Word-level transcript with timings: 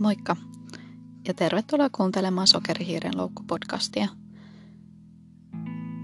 Moikka 0.00 0.36
ja 1.28 1.34
tervetuloa 1.34 1.90
kuuntelemaan 1.90 2.46
Sokerihiiren 2.46 3.16
loukku-podcastia. 3.16 4.08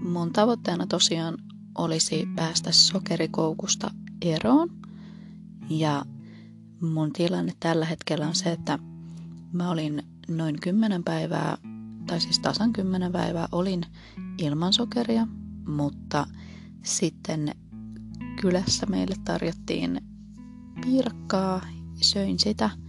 Mun 0.03 0.33
tavoitteena 0.33 0.87
tosiaan 0.87 1.37
olisi 1.77 2.27
päästä 2.35 2.71
sokerikoukusta 2.71 3.91
eroon. 4.21 4.69
Ja 5.69 6.05
mun 6.81 7.13
tilanne 7.13 7.53
tällä 7.59 7.85
hetkellä 7.85 8.27
on 8.27 8.35
se, 8.35 8.51
että 8.51 8.79
mä 9.51 9.69
olin 9.69 10.03
noin 10.27 10.59
10 10.59 11.03
päivää, 11.03 11.57
tai 12.07 12.21
siis 12.21 12.39
tasan 12.39 12.73
10 12.73 13.11
päivää 13.11 13.47
olin 13.51 13.85
ilman 14.37 14.73
sokeria, 14.73 15.27
mutta 15.67 16.27
sitten 16.83 17.55
kylässä 18.41 18.85
meille 18.85 19.15
tarjottiin 19.25 20.01
piirakkaa, 20.81 21.61
söin 22.01 22.39
sitä 22.39 22.82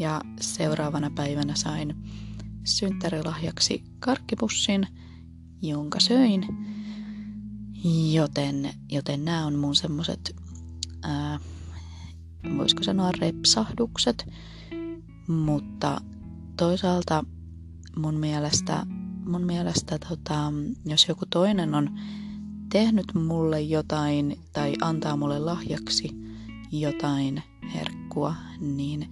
ja 0.00 0.20
seuraavana 0.40 1.10
päivänä 1.10 1.54
sain 1.54 1.96
synttärilahjaksi 2.64 3.84
karkkipussin, 3.98 4.86
jonka 5.62 6.00
söin. 6.00 6.46
Joten, 8.12 8.70
joten 8.88 9.24
nämä 9.24 9.46
on 9.46 9.54
mun 9.54 9.74
semmoset, 9.76 10.36
voisiko 12.58 12.82
sanoa 12.82 13.10
repsahdukset, 13.12 14.26
mutta 15.28 16.00
toisaalta 16.56 17.24
mun 17.96 18.14
mielestä, 18.14 18.86
mun 19.26 19.42
mielestä 19.42 19.98
tota, 20.08 20.52
jos 20.86 21.08
joku 21.08 21.26
toinen 21.30 21.74
on 21.74 21.98
tehnyt 22.72 23.14
mulle 23.14 23.60
jotain 23.60 24.38
tai 24.52 24.74
antaa 24.80 25.16
mulle 25.16 25.38
lahjaksi 25.38 26.08
jotain 26.72 27.42
herkkua, 27.74 28.34
niin 28.60 29.08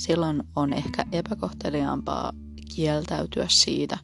silloin 0.00 0.42
on 0.56 0.72
ehkä 0.72 1.04
epäkohteliaampaa 1.12 2.32
kieltäytyä 2.74 3.46
siitä 3.48 3.98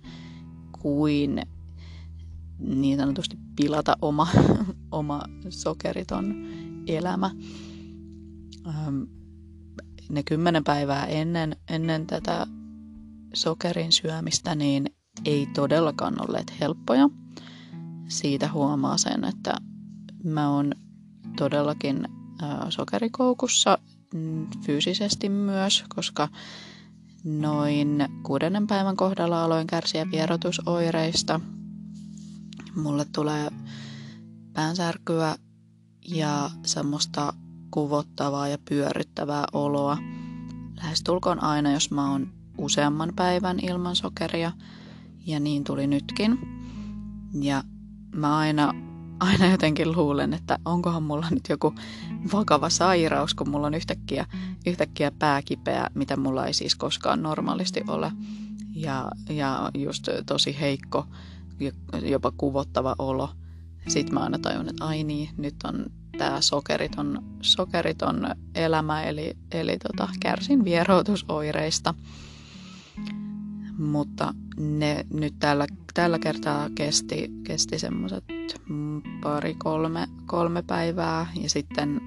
kuin 0.82 1.42
niin 2.58 2.98
sanotusti 2.98 3.36
pilata 3.56 3.96
oma, 4.02 4.28
oma 4.90 5.22
sokeriton 5.48 6.34
elämä. 6.86 7.30
Ne 10.08 10.22
kymmenen 10.22 10.64
päivää 10.64 11.06
ennen, 11.06 11.56
ennen 11.70 12.06
tätä 12.06 12.46
sokerin 13.34 13.92
syömistä 13.92 14.54
niin 14.54 14.86
ei 15.24 15.46
todellakaan 15.46 16.28
olleet 16.28 16.60
helppoja. 16.60 17.08
Siitä 18.08 18.52
huomaa 18.52 18.98
sen, 18.98 19.24
että 19.24 19.54
mä 20.24 20.50
oon 20.50 20.72
todellakin 21.36 22.08
sokerikoukussa 22.68 23.78
fyysisesti 24.66 25.28
myös, 25.28 25.84
koska 25.94 26.28
noin 27.24 28.08
kuudennen 28.22 28.66
päivän 28.66 28.96
kohdalla 28.96 29.44
aloin 29.44 29.66
kärsiä 29.66 30.10
vierotusoireista. 30.10 31.40
Mulle 32.76 33.06
tulee 33.14 33.50
päänsärkyä 34.52 35.36
ja 36.08 36.50
semmoista 36.64 37.32
kuvottavaa 37.70 38.48
ja 38.48 38.58
pyörittävää 38.68 39.44
oloa. 39.52 39.98
Lähestulkoon 40.76 41.42
aina, 41.42 41.72
jos 41.72 41.90
mä 41.90 42.10
oon 42.10 42.32
useamman 42.58 43.12
päivän 43.16 43.60
ilman 43.60 43.96
sokeria, 43.96 44.52
ja 45.26 45.40
niin 45.40 45.64
tuli 45.64 45.86
nytkin. 45.86 46.38
Ja 47.40 47.64
mä 48.14 48.36
aina 48.36 48.85
aina 49.20 49.46
jotenkin 49.46 49.92
luulen, 49.92 50.34
että 50.34 50.58
onkohan 50.64 51.02
mulla 51.02 51.26
nyt 51.30 51.48
joku 51.48 51.74
vakava 52.32 52.68
sairaus, 52.70 53.34
kun 53.34 53.48
mulla 53.48 53.66
on 53.66 53.74
yhtäkkiä, 53.74 54.26
yhtäkkiä 54.66 55.10
pääkipeä, 55.10 55.90
mitä 55.94 56.16
mulla 56.16 56.46
ei 56.46 56.54
siis 56.54 56.74
koskaan 56.74 57.22
normaalisti 57.22 57.84
ole. 57.88 58.12
Ja, 58.74 59.10
ja 59.28 59.70
just 59.74 60.08
tosi 60.26 60.56
heikko, 60.60 61.06
jopa 62.02 62.32
kuvottava 62.36 62.94
olo. 62.98 63.30
Sitten 63.88 64.14
mä 64.14 64.20
aina 64.20 64.38
tajun, 64.38 64.68
että 64.68 64.84
ai 64.84 65.04
niin, 65.04 65.28
nyt 65.36 65.54
on 65.64 65.86
tämä 66.18 66.40
sokeriton, 66.40 67.24
sokeriton 67.40 68.34
elämä, 68.54 69.02
eli, 69.02 69.36
eli 69.52 69.78
tota, 69.78 70.08
kärsin 70.20 70.64
vieroitusoireista. 70.64 71.94
Mutta 73.78 74.34
ne 74.56 75.06
nyt 75.12 75.34
tällä, 75.38 75.66
tällä 75.94 76.18
kertaa 76.18 76.70
kesti, 76.74 77.30
kesti 77.44 77.78
semmoiset 77.78 78.24
pari, 79.22 79.54
kolme, 79.54 80.08
kolme 80.26 80.62
päivää 80.62 81.26
ja 81.42 81.50
sitten 81.50 82.00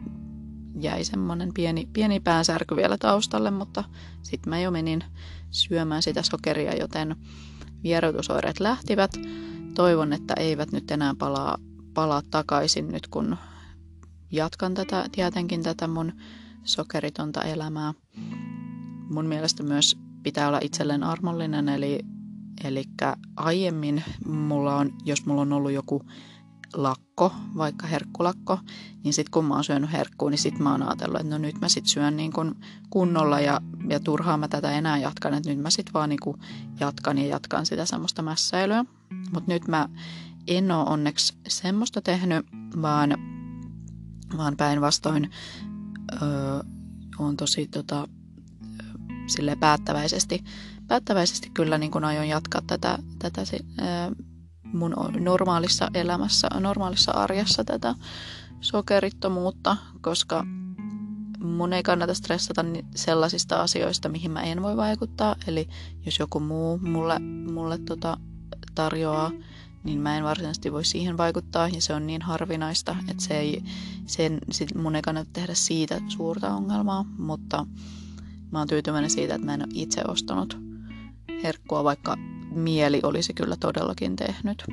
jäi 0.79 1.03
semmoinen 1.03 1.53
pieni, 1.53 1.89
pieni 1.93 2.19
päänsärky 2.19 2.75
vielä 2.75 2.97
taustalle, 2.97 3.51
mutta 3.51 3.83
sitten 4.21 4.49
mä 4.49 4.59
jo 4.59 4.71
menin 4.71 5.03
syömään 5.51 6.03
sitä 6.03 6.23
sokeria, 6.23 6.75
joten 6.75 7.15
vierotusoireet 7.83 8.59
lähtivät. 8.59 9.11
Toivon, 9.75 10.13
että 10.13 10.33
eivät 10.37 10.71
nyt 10.71 10.91
enää 10.91 11.15
palaa, 11.15 11.57
palaa 11.93 12.21
takaisin 12.31 12.87
nyt, 12.87 13.07
kun 13.07 13.37
jatkan 14.31 14.73
tätä, 14.73 15.05
tietenkin 15.11 15.63
tätä 15.63 15.87
mun 15.87 16.11
sokeritonta 16.63 17.41
elämää. 17.41 17.93
Mun 19.09 19.25
mielestä 19.25 19.63
myös 19.63 19.97
pitää 20.29 20.47
olla 20.47 20.59
itselleen 20.61 21.03
armollinen, 21.03 21.69
eli 21.69 21.99
Eli 22.63 22.83
aiemmin 23.35 24.03
mulla 24.25 24.75
on, 24.75 24.93
jos 25.05 25.25
mulla 25.25 25.41
on 25.41 25.53
ollut 25.53 25.71
joku 25.71 26.01
lakko, 26.73 27.33
vaikka 27.57 27.87
herkkulakko, 27.87 28.59
niin 29.03 29.13
sitten 29.13 29.31
kun 29.31 29.45
mä 29.45 29.53
oon 29.53 29.63
syönyt 29.63 29.91
herkkua, 29.91 30.29
niin 30.29 30.37
sitten 30.37 30.63
mä 30.63 30.71
oon 30.71 30.83
ajatellut, 30.83 31.21
että 31.21 31.29
no 31.29 31.37
nyt 31.37 31.61
mä 31.61 31.69
sitten 31.69 31.89
syön 31.89 32.17
niin 32.17 32.33
kun 32.33 32.55
kunnolla 32.89 33.39
ja, 33.39 33.61
ja 33.89 33.99
turhaan 33.99 34.39
mä 34.39 34.47
tätä 34.47 34.71
enää 34.71 34.97
jatkan, 34.97 35.33
että 35.33 35.49
nyt 35.49 35.59
mä 35.59 35.69
sitten 35.69 35.93
vaan 35.93 36.09
niin 36.09 36.19
jatkan 36.79 37.17
ja 37.17 37.25
jatkan 37.25 37.65
sitä 37.65 37.85
semmoista 37.85 38.21
mässäilyä. 38.21 38.85
Mutta 39.33 39.51
nyt 39.51 39.67
mä 39.67 39.89
en 40.47 40.71
ole 40.71 40.89
onneksi 40.89 41.33
semmoista 41.47 42.01
tehnyt, 42.01 42.45
vaan, 42.81 43.17
vaan 44.37 44.57
päinvastoin 44.57 45.31
öö, 46.21 46.59
on 47.19 47.37
tosi 47.37 47.67
tota, 47.67 48.07
sille 49.29 49.55
päättäväisesti 49.55 50.43
päättäväisesti 50.89 51.51
kyllä 51.53 51.77
niin 51.77 51.91
kuin 51.91 52.05
aion 52.05 52.27
jatkaa 52.27 52.61
tätä, 52.67 52.97
tätä 53.19 53.41
mun 54.73 54.95
normaalissa 55.19 55.87
elämässä, 55.93 56.47
normaalissa 56.59 57.11
arjessa 57.11 57.63
tätä 57.63 57.95
sokerittomuutta, 58.61 59.77
koska 60.01 60.45
mun 61.39 61.73
ei 61.73 61.83
kannata 61.83 62.13
stressata 62.13 62.65
sellaisista 62.95 63.61
asioista, 63.61 64.09
mihin 64.09 64.31
mä 64.31 64.41
en 64.41 64.63
voi 64.63 64.77
vaikuttaa. 64.77 65.35
Eli 65.47 65.69
jos 66.05 66.19
joku 66.19 66.39
muu 66.39 66.77
mulle, 66.77 67.19
mulle 67.53 67.77
tota 67.77 68.17
tarjoaa, 68.75 69.31
niin 69.83 69.99
mä 69.99 70.17
en 70.17 70.23
varsinaisesti 70.23 70.71
voi 70.71 70.85
siihen 70.85 71.17
vaikuttaa 71.17 71.67
ja 71.67 71.81
se 71.81 71.93
on 71.93 72.07
niin 72.07 72.21
harvinaista, 72.21 72.95
että 73.07 73.23
se 73.23 73.39
ei, 73.39 73.63
sen, 74.05 74.39
sit 74.51 74.75
mun 74.75 74.95
ei 74.95 75.01
kannata 75.01 75.29
tehdä 75.33 75.53
siitä 75.53 76.01
suurta 76.07 76.53
ongelmaa, 76.53 77.05
mutta 77.17 77.65
mä 78.51 78.59
oon 78.59 78.67
tyytyväinen 78.67 79.09
siitä, 79.09 79.35
että 79.35 79.45
mä 79.45 79.53
en 79.53 79.61
ole 79.61 79.69
itse 79.73 80.01
ostanut 80.07 80.57
herkkua, 81.43 81.83
vaikka 81.83 82.15
mieli 82.51 82.99
olisi 83.03 83.33
kyllä 83.33 83.55
todellakin 83.59 84.15
tehnyt. 84.15 84.63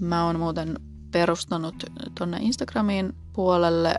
Mä 0.00 0.26
oon 0.26 0.38
muuten 0.38 0.78
perustanut 1.10 1.84
tonne 2.18 2.38
Instagramiin 2.40 3.12
puolelle 3.32 3.94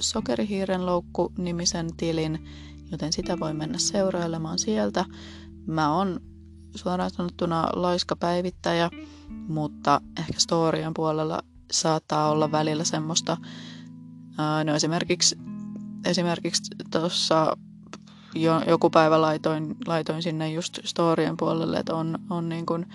Sokerihiiren 0.00 0.86
loukku-nimisen 0.86 1.96
tilin, 1.96 2.44
joten 2.90 3.12
sitä 3.12 3.40
voi 3.40 3.54
mennä 3.54 3.78
seurailemaan 3.78 4.58
sieltä. 4.58 5.04
Mä 5.66 5.96
oon 5.96 6.20
suoraan 6.74 7.10
sanottuna 7.10 7.68
laiska 7.72 8.16
päivittäjä, 8.16 8.90
mutta 9.28 10.00
ehkä 10.18 10.40
storien 10.40 10.94
puolella 10.94 11.42
saattaa 11.72 12.30
olla 12.30 12.52
välillä 12.52 12.84
semmoista, 12.84 13.36
no 14.64 14.74
esimerkiksi, 14.74 15.38
esimerkiksi 16.04 16.62
tuossa 16.90 17.56
jo, 18.34 18.62
joku 18.66 18.90
päivä 18.90 19.20
laitoin, 19.20 19.76
laitoin 19.86 20.22
sinne 20.22 20.50
just 20.50 20.78
storien 20.84 21.36
puolelle, 21.36 21.78
että 21.78 21.94
on, 21.94 22.18
on 22.30 22.48
niin 22.48 22.66
kuin 22.66 22.86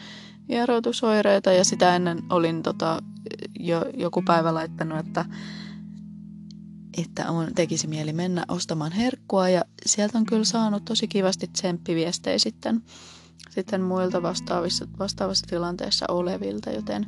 vieroitusoireita 0.50 1.52
ja 1.52 1.64
sitä 1.64 1.96
ennen 1.96 2.24
olin 2.30 2.64
tota, 2.64 3.02
jo, 3.60 3.86
joku 3.98 4.22
päivä 4.22 4.54
laittanut, 4.54 5.00
että, 5.00 5.26
että 6.98 7.32
on, 7.32 7.54
tekisi 7.56 7.88
mieli 7.88 8.14
mennä 8.14 8.46
ostamaan 8.48 8.92
herkkua. 8.92 9.50
Ja 9.50 9.66
sieltä 9.86 10.18
on 10.18 10.26
kyllä 10.26 10.44
saanut 10.44 10.86
tosi 10.86 11.08
kivasti 11.08 11.48
tsemppiviestejä 11.48 12.40
sitten, 12.40 12.84
sitten 13.50 13.82
muilta 13.82 14.22
vastaavissa, 14.22 14.88
vastaavassa 15.00 15.46
tilanteessa 15.50 16.06
olevilta, 16.10 16.70
joten 16.70 17.06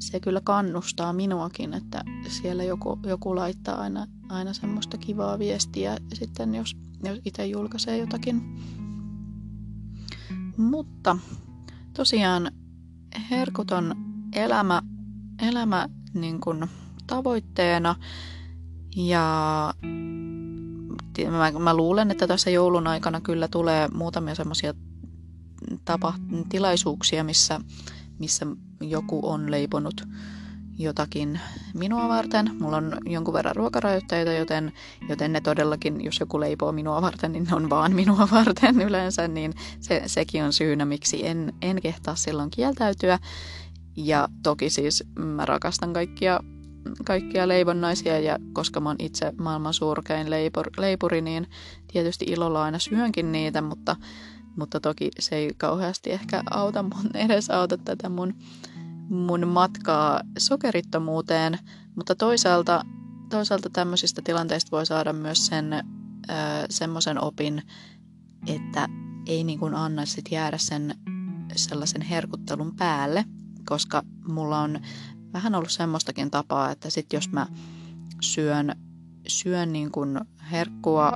se 0.00 0.20
kyllä 0.20 0.40
kannustaa 0.44 1.12
minuakin, 1.12 1.74
että 1.74 2.04
siellä 2.28 2.64
joku, 2.64 2.98
joku 3.06 3.36
laittaa 3.36 3.80
aina, 3.80 4.06
aina 4.28 4.52
semmoista 4.52 4.98
kivaa 4.98 5.38
viestiä 5.38 5.96
sitten 6.14 6.54
jos 6.54 6.76
jos 7.04 7.20
itse 7.24 7.46
julkaisee 7.46 7.98
jotakin. 7.98 8.58
Mutta 10.56 11.16
tosiaan 11.96 12.52
herkuton 13.30 13.94
elämä, 14.32 14.82
elämä 15.48 15.88
niin 16.14 16.40
kuin 16.40 16.70
tavoitteena 17.06 17.94
ja 18.96 19.74
mä, 21.30 21.58
mä 21.58 21.76
luulen, 21.76 22.10
että 22.10 22.26
tässä 22.26 22.50
joulun 22.50 22.86
aikana 22.86 23.20
kyllä 23.20 23.48
tulee 23.48 23.88
muutamia 23.94 24.34
semmoisia 24.34 24.74
tapa, 25.84 26.14
tilaisuuksia, 26.48 27.24
missä, 27.24 27.60
missä 28.18 28.46
joku 28.80 29.20
on 29.22 29.50
leiponut 29.50 30.06
jotakin 30.78 31.40
minua 31.74 32.08
varten. 32.08 32.50
Mulla 32.60 32.76
on 32.76 32.98
jonkun 33.06 33.34
verran 33.34 33.56
ruokarajoitteita, 33.56 34.32
joten, 34.32 34.72
joten 35.08 35.32
ne 35.32 35.40
todellakin, 35.40 36.04
jos 36.04 36.20
joku 36.20 36.40
leipoo 36.40 36.72
minua 36.72 37.02
varten, 37.02 37.32
niin 37.32 37.44
ne 37.44 37.54
on 37.54 37.70
vaan 37.70 37.94
minua 37.94 38.28
varten 38.38 38.80
yleensä, 38.80 39.28
niin 39.28 39.54
se, 39.80 40.02
sekin 40.06 40.44
on 40.44 40.52
syynä, 40.52 40.84
miksi 40.84 41.26
en, 41.26 41.52
en 41.62 41.80
kehtaa 41.82 42.14
silloin 42.14 42.50
kieltäytyä. 42.50 43.18
Ja 43.96 44.28
toki 44.42 44.70
siis 44.70 45.04
mä 45.18 45.46
rakastan 45.46 45.92
kaikkia, 45.92 46.40
kaikkia 47.04 47.48
leivonnaisia 47.48 48.18
ja 48.18 48.38
koska 48.52 48.80
mä 48.80 48.88
oon 48.88 48.96
itse 48.98 49.32
maailman 49.38 49.74
surkein 49.74 50.30
leipur, 50.30 50.70
leipuri, 50.78 51.20
niin 51.20 51.46
tietysti 51.92 52.24
ilolla 52.24 52.62
aina 52.62 52.78
syönkin 52.78 53.32
niitä, 53.32 53.62
mutta, 53.62 53.96
mutta 54.60 54.80
toki 54.80 55.10
se 55.18 55.36
ei 55.36 55.54
kauheasti 55.56 56.10
ehkä 56.12 56.42
auta 56.50 56.82
mun, 56.82 57.16
edes 57.26 57.50
auta 57.50 57.78
tätä 57.78 58.08
mun 58.08 58.34
mun 59.10 59.48
matkaa 59.48 60.20
sokerittomuuteen, 60.38 61.58
mutta 61.96 62.14
toisaalta, 62.14 62.84
toisaalta 63.30 63.70
tämmöisistä 63.70 64.22
tilanteista 64.24 64.70
voi 64.76 64.86
saada 64.86 65.12
myös 65.12 65.46
sen 65.46 65.84
semmoisen 66.70 67.24
opin, 67.24 67.62
että 68.46 68.88
ei 69.26 69.44
niin 69.44 69.58
kuin 69.58 69.74
anna 69.74 70.06
sit 70.06 70.24
jäädä 70.30 70.58
sen 70.58 70.94
sellaisen 71.56 72.02
herkuttelun 72.02 72.76
päälle, 72.76 73.24
koska 73.64 74.02
mulla 74.28 74.60
on 74.60 74.80
vähän 75.32 75.54
ollut 75.54 75.70
semmoistakin 75.70 76.30
tapaa, 76.30 76.70
että 76.70 76.90
sit 76.90 77.12
jos 77.12 77.32
mä 77.32 77.46
syön, 78.20 78.74
syön 79.28 79.72
niin 79.72 79.90
kuin 79.90 80.20
herkkua, 80.50 81.12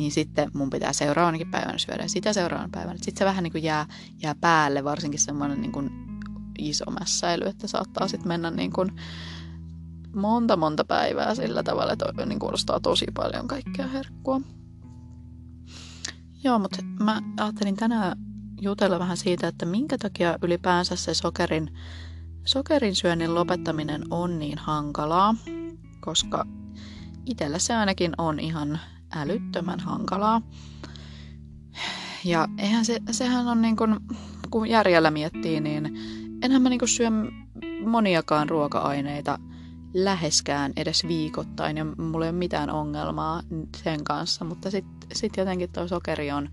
niin 0.00 0.12
sitten 0.12 0.50
mun 0.54 0.70
pitää 0.70 0.92
seuraavanakin 0.92 1.50
päivänä 1.50 1.78
syödä 1.78 2.08
sitä 2.08 2.32
seuraavana 2.32 2.68
päivänä. 2.72 2.98
Sitten 2.98 3.18
se 3.18 3.24
vähän 3.24 3.44
niin 3.44 3.52
kuin 3.52 3.64
jää, 3.64 3.86
jää 4.22 4.34
päälle, 4.34 4.84
varsinkin 4.84 5.20
semmoinen 5.20 5.60
niin 5.60 5.72
kuin 5.72 5.90
iso 6.58 6.84
mässäily, 6.90 7.44
että 7.44 7.66
saattaa 7.66 8.08
sitten 8.08 8.28
mennä 8.28 8.50
niin 8.50 8.72
kuin 8.72 9.00
monta 10.14 10.56
monta 10.56 10.84
päivää 10.84 11.34
sillä 11.34 11.62
tavalla, 11.62 11.92
että 11.92 12.26
niin 12.26 12.38
kuulostaa 12.38 12.80
tosi 12.80 13.06
paljon 13.14 13.48
kaikkea 13.48 13.86
herkkua. 13.86 14.40
Joo, 16.44 16.58
mutta 16.58 16.82
mä 17.04 17.22
ajattelin 17.40 17.76
tänään 17.76 18.18
jutella 18.60 18.98
vähän 18.98 19.16
siitä, 19.16 19.48
että 19.48 19.66
minkä 19.66 19.98
takia 19.98 20.38
ylipäänsä 20.42 20.96
se 20.96 21.14
sokerin, 21.14 21.76
sokerin 22.44 22.94
syönnin 22.94 23.34
lopettaminen 23.34 24.02
on 24.10 24.38
niin 24.38 24.58
hankalaa, 24.58 25.34
koska 26.00 26.46
itsellä 27.26 27.58
se 27.58 27.74
ainakin 27.74 28.12
on 28.18 28.40
ihan 28.40 28.80
älyttömän 29.16 29.80
hankalaa. 29.80 30.42
Ja 32.24 32.48
eihän 32.58 32.84
se, 32.84 33.00
sehän 33.10 33.48
on 33.48 33.62
niin 33.62 33.76
kuin, 33.76 33.96
kun 34.50 34.66
järjellä 34.68 35.10
miettii, 35.10 35.60
niin 35.60 35.98
enhän 36.42 36.62
mä 36.62 36.68
niinku 36.68 36.86
syö 36.86 37.10
moniakaan 37.86 38.48
ruoka-aineita 38.48 39.38
läheskään 39.94 40.72
edes 40.76 41.08
viikoittain 41.08 41.76
ja 41.76 41.84
mulla 41.84 42.24
ei 42.24 42.30
ole 42.30 42.38
mitään 42.38 42.70
ongelmaa 42.70 43.42
sen 43.76 44.04
kanssa, 44.04 44.44
mutta 44.44 44.70
sitten 44.70 45.08
sit 45.12 45.36
jotenkin 45.36 45.72
tuo 45.72 45.88
sokeri 45.88 46.30
on, 46.30 46.48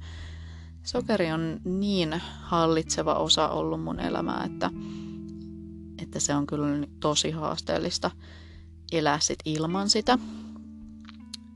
sokeri 0.83 1.31
on 1.31 1.59
niin 1.63 2.21
hallitseva 2.42 3.13
osa 3.13 3.50
ollut 3.50 3.83
mun 3.83 4.00
elämää, 4.00 4.44
että, 4.44 4.69
että 6.01 6.19
se 6.19 6.36
on 6.36 6.48
kyllä 6.48 6.88
tosi 7.00 7.31
haasteellista 7.31 8.12
elää 8.92 9.19
sit 9.19 9.39
ilman 9.45 9.89
sitä. 9.89 10.18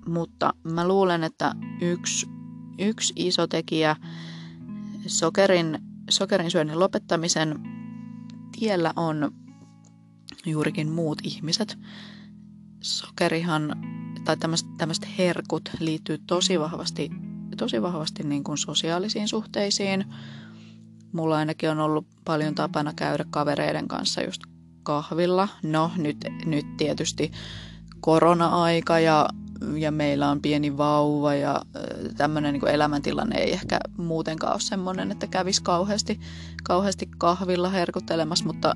Mutta 0.07 0.53
mä 0.63 0.87
luulen, 0.87 1.23
että 1.23 1.55
yksi, 1.81 2.27
yksi 2.79 3.13
iso 3.15 3.47
tekijä 3.47 3.95
sokerin, 5.07 5.79
sokerin 6.09 6.51
syönnin 6.51 6.79
lopettamisen 6.79 7.59
tiellä 8.59 8.93
on 8.95 9.31
juurikin 10.45 10.89
muut 10.89 11.17
ihmiset. 11.23 11.77
Sokerihan 12.81 13.75
tai 14.25 14.37
tämmöiset 14.77 15.07
herkut 15.17 15.69
liittyy 15.79 16.17
tosi 16.27 16.59
vahvasti, 16.59 17.11
tosi 17.57 17.81
vahvasti 17.81 18.23
niin 18.23 18.43
kuin 18.43 18.57
sosiaalisiin 18.57 19.27
suhteisiin. 19.27 20.05
Mulla 21.11 21.37
ainakin 21.37 21.69
on 21.69 21.79
ollut 21.79 22.07
paljon 22.25 22.55
tapana 22.55 22.93
käydä 22.93 23.25
kavereiden 23.29 23.87
kanssa 23.87 24.21
just 24.21 24.41
kahvilla. 24.83 25.47
No 25.63 25.91
nyt, 25.97 26.17
nyt 26.45 26.77
tietysti 26.77 27.31
korona-aika 27.99 28.99
ja, 28.99 29.29
ja 29.77 29.91
meillä 29.91 30.29
on 30.29 30.41
pieni 30.41 30.77
vauva 30.77 31.33
ja 31.33 31.61
tämmöinen 32.17 32.53
niin 32.53 32.67
elämäntilanne 32.67 33.37
ei 33.37 33.53
ehkä 33.53 33.79
muutenkaan 33.97 34.53
ole 34.53 34.61
semmoinen, 34.61 35.11
että 35.11 35.27
kävisi 35.27 35.63
kauheasti, 35.63 36.19
kauheasti 36.63 37.09
kahvilla 37.17 37.69
herkuttelemassa, 37.69 38.45
mutta 38.45 38.73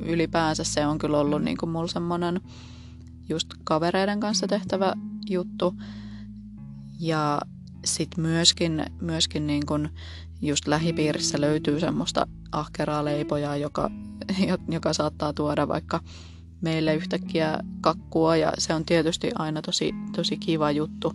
ylipäänsä 0.00 0.64
se 0.64 0.86
on 0.86 0.98
kyllä 0.98 1.18
ollut 1.18 1.42
niin 1.42 1.56
mulla 1.66 1.88
semmoinen 1.88 2.40
just 3.28 3.48
kavereiden 3.64 4.20
kanssa 4.20 4.46
tehtävä 4.46 4.92
juttu. 5.30 5.74
Ja 7.00 7.40
sitten 7.84 8.24
myöskin, 8.24 8.86
myöskin 9.00 9.46
niin 9.46 9.66
kuin 9.66 9.88
just 10.42 10.66
lähipiirissä 10.66 11.40
löytyy 11.40 11.80
semmoista 11.80 12.26
ahkeraa 12.52 13.04
leipoja, 13.04 13.56
joka, 13.56 13.90
joka 14.68 14.92
saattaa 14.92 15.32
tuoda 15.32 15.68
vaikka 15.68 16.00
meille 16.64 16.94
yhtäkkiä 16.94 17.58
kakkua 17.80 18.36
ja 18.36 18.52
se 18.58 18.74
on 18.74 18.84
tietysti 18.84 19.30
aina 19.34 19.62
tosi, 19.62 19.94
tosi 20.16 20.36
kiva 20.36 20.70
juttu, 20.70 21.12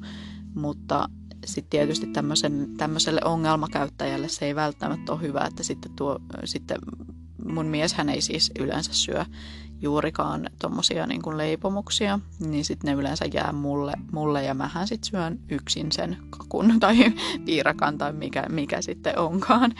mutta 0.56 1.10
sitten 1.46 1.69
tietysti 1.69 2.07
tämmöiselle 2.78 3.22
ongelmakäyttäjälle 3.25 4.28
se 4.30 4.46
ei 4.46 4.56
välttämättä 4.56 5.12
ole 5.12 5.22
hyvä, 5.22 5.46
että 5.46 5.63
sitten, 5.63 5.92
tuo, 5.96 6.19
sitten 6.46 6.78
mun 7.48 7.66
mies 7.66 7.94
hän 7.94 8.10
ei 8.10 8.22
siis 8.22 8.51
yleensä 8.60 8.94
syö 8.94 9.25
juurikaan 9.81 10.50
tuommoisia 10.62 11.07
niin 11.07 11.22
kuin 11.22 11.38
leipomuksia, 11.38 12.19
niin 12.40 12.66
sitten 12.66 12.90
ne 12.90 13.01
yleensä 13.01 13.25
jää 13.34 13.51
mulle, 13.51 13.94
mulle 14.12 14.44
ja 14.44 14.54
mähän 14.54 14.88
sitten 14.88 15.10
syön 15.10 15.40
yksin 15.50 15.92
sen 15.92 16.18
kakun 16.30 16.74
tai 16.80 17.13
piirakan 17.46 17.98
tai 17.98 18.13
mikä, 18.13 18.46
mikä 18.50 18.81
sitten 18.81 19.19
onkaan. 19.19 19.74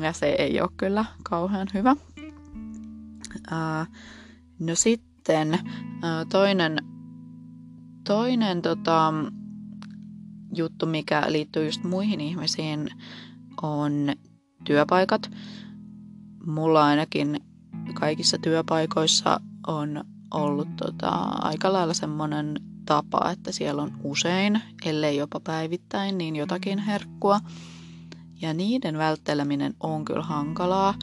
Ja 0.00 0.12
se 0.12 0.26
ei 0.26 0.60
ole 0.60 0.70
kyllä 0.76 1.04
kauhean 1.22 1.66
hyvä. 1.74 1.96
Ää, 3.50 3.86
no 4.58 4.74
sitten 4.74 5.58
toinen, 6.32 6.78
toinen 8.06 8.62
tota, 8.62 9.14
juttu, 10.54 10.86
mikä 10.86 11.24
liittyy 11.28 11.64
just 11.64 11.84
muihin 11.84 12.20
ihmisiin, 12.20 12.88
on 13.62 13.92
työpaikat. 14.64 15.30
Mulla 16.46 16.84
ainakin 16.84 17.40
kaikissa 17.94 18.38
työpaikoissa 18.38 19.40
on 19.66 20.04
ollut 20.34 20.76
tota, 20.76 21.08
aika 21.22 21.72
lailla 21.72 21.94
semmoinen 21.94 22.60
tapa, 22.86 23.30
että 23.30 23.52
siellä 23.52 23.82
on 23.82 24.00
usein, 24.02 24.60
ellei 24.84 25.16
jopa 25.16 25.40
päivittäin, 25.40 26.18
niin 26.18 26.36
jotakin 26.36 26.78
herkkua. 26.78 27.40
Ja 28.40 28.54
niiden 28.54 28.98
vältteleminen 28.98 29.74
on 29.80 30.04
kyllä 30.04 30.22
hankalaa. 30.22 30.94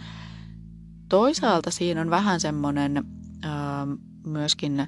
Toisaalta 1.10 1.72
siinä 1.72 2.02
on 2.02 2.10
vähän 2.10 2.40
semmoinen 2.40 3.06
myöskin 4.26 4.88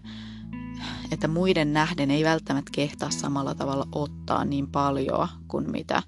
että 1.11 1.27
muiden 1.27 1.73
nähden 1.73 2.11
ei 2.11 2.23
välttämättä 2.23 2.71
kehtaa 2.73 3.09
samalla 3.09 3.55
tavalla 3.55 3.87
ottaa 3.91 4.45
niin 4.45 4.67
paljon 4.67 5.27
kuin 5.47 5.71
mitä, 5.71 6.03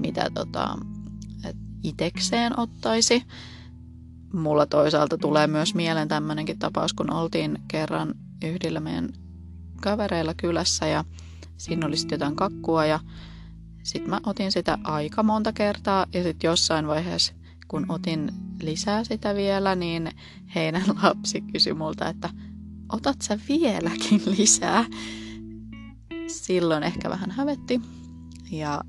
mitä 0.00 0.30
tota, 0.34 0.78
itekseen 1.82 2.60
ottaisi. 2.60 3.22
Mulla 4.32 4.66
toisaalta 4.66 5.18
tulee 5.18 5.46
myös 5.46 5.74
mieleen 5.74 6.08
tämmöinenkin 6.08 6.58
tapaus, 6.58 6.92
kun 6.92 7.12
oltiin 7.12 7.58
kerran 7.68 8.14
yhdellä 8.44 8.80
meidän 8.80 9.08
kavereilla 9.80 10.34
kylässä 10.34 10.86
ja 10.86 11.04
siinä 11.56 11.86
oli 11.86 11.96
sitten 11.96 12.16
jotain 12.16 12.36
kakkua 12.36 12.86
ja 12.86 13.00
sitten 13.82 14.10
mä 14.10 14.20
otin 14.26 14.52
sitä 14.52 14.78
aika 14.84 15.22
monta 15.22 15.52
kertaa 15.52 16.06
ja 16.12 16.22
sitten 16.22 16.48
jossain 16.48 16.86
vaiheessa, 16.86 17.32
kun 17.68 17.86
otin 17.88 18.32
lisää 18.62 19.04
sitä 19.04 19.34
vielä, 19.34 19.74
niin 19.74 20.10
heidän 20.54 20.82
lapsi 21.02 21.40
kysyi 21.40 21.74
multa, 21.74 22.08
että 22.08 22.30
otat 22.92 23.22
sä 23.22 23.38
vieläkin 23.48 24.22
lisää? 24.38 24.84
Silloin 26.26 26.82
ehkä 26.82 27.10
vähän 27.10 27.30
hävetti 27.30 27.80
ja 28.50 28.80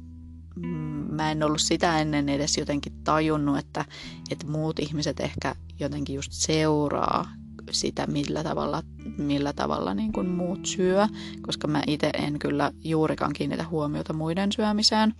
mm, 0.55 1.05
mä 1.15 1.31
en 1.31 1.43
ollut 1.43 1.61
sitä 1.61 1.99
ennen 1.99 2.29
edes 2.29 2.57
jotenkin 2.57 2.93
tajunnut, 3.03 3.57
että, 3.57 3.85
että 4.31 4.47
muut 4.47 4.79
ihmiset 4.79 5.19
ehkä 5.19 5.55
jotenkin 5.79 6.15
just 6.15 6.31
seuraa 6.31 7.31
sitä, 7.71 8.07
millä 8.07 8.43
tavalla, 8.43 8.83
millä 9.17 9.53
tavalla 9.53 9.93
niin 9.93 10.13
kuin 10.13 10.29
muut 10.29 10.65
syö, 10.65 11.07
koska 11.41 11.67
mä 11.67 11.83
itse 11.87 12.09
en 12.09 12.39
kyllä 12.39 12.71
juurikaan 12.83 13.33
kiinnitä 13.33 13.67
huomiota 13.67 14.13
muiden 14.13 14.51
syömiseen. 14.51 15.13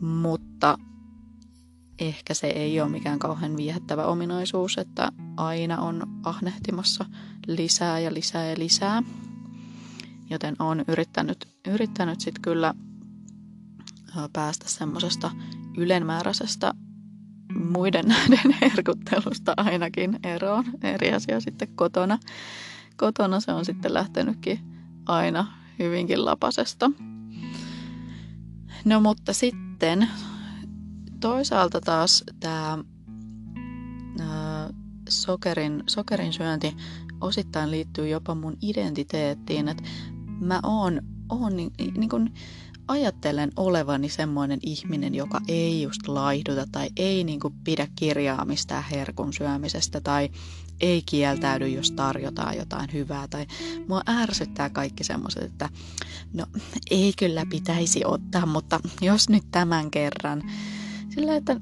Mutta 0.00 0.78
ehkä 1.98 2.34
se 2.34 2.46
ei 2.46 2.80
ole 2.80 2.90
mikään 2.90 3.18
kauhean 3.18 3.56
viehättävä 3.56 4.06
ominaisuus, 4.06 4.78
että 4.78 5.12
aina 5.36 5.80
on 5.80 6.20
ahnehtimassa 6.22 7.04
lisää 7.46 7.98
ja 7.98 8.14
lisää 8.14 8.46
ja 8.46 8.54
lisää. 8.58 9.02
joten 10.30 10.56
on 10.58 10.84
yrittänyt, 10.88 11.48
yrittänyt 11.68 12.20
sitten 12.20 12.42
kyllä 12.42 12.74
päästä 14.32 14.68
semmoisesta 14.68 15.30
ylenmääräisestä 15.76 16.74
muiden 17.54 18.04
näiden 18.08 18.56
herkuttelusta 18.62 19.54
ainakin 19.56 20.18
eroon. 20.22 20.64
Eri 20.82 21.12
asia 21.12 21.40
sitten 21.40 21.68
kotona. 21.68 22.18
Kotona 22.96 23.40
se 23.40 23.52
on 23.52 23.64
sitten 23.64 23.94
lähtenytkin 23.94 24.58
aina 25.06 25.46
hyvinkin 25.78 26.24
lapasesta. 26.24 26.90
No 28.84 29.00
mutta 29.00 29.32
sitten 29.32 30.08
toisaalta 31.24 31.80
taas 31.80 32.24
tämä 32.40 32.78
sokerin, 35.08 35.82
sokerin 35.86 36.32
syönti 36.32 36.76
osittain 37.20 37.70
liittyy 37.70 38.08
jopa 38.08 38.34
mun 38.34 38.56
identiteettiin, 38.62 39.68
että 39.68 39.82
mä 40.40 40.60
oon, 40.62 41.02
oon 41.28 41.56
niin, 41.56 41.72
niin 41.96 42.08
kuin 42.08 42.34
ajattelen 42.88 43.52
olevani 43.56 44.08
semmoinen 44.08 44.58
ihminen, 44.62 45.14
joka 45.14 45.40
ei 45.48 45.82
just 45.82 46.08
laihduta 46.08 46.66
tai 46.72 46.88
ei 46.96 47.24
niin 47.24 47.40
kuin 47.40 47.54
pidä 47.64 47.88
kirjaa 47.96 48.44
mistään 48.44 48.84
herkun 48.90 49.32
syömisestä 49.32 50.00
tai 50.00 50.28
ei 50.80 51.02
kieltäydy, 51.02 51.68
jos 51.68 51.90
tarjotaan 51.90 52.56
jotain 52.56 52.92
hyvää. 52.92 53.28
Tai 53.28 53.46
mua 53.88 54.02
ärsyttää 54.08 54.70
kaikki 54.70 55.04
semmoiset, 55.04 55.42
että 55.42 55.68
no 56.32 56.46
ei 56.90 57.12
kyllä 57.18 57.46
pitäisi 57.50 58.04
ottaa, 58.04 58.46
mutta 58.46 58.80
jos 59.00 59.28
nyt 59.28 59.44
tämän 59.50 59.90
kerran. 59.90 60.42
Sillä 61.14 61.36
että 61.36 61.60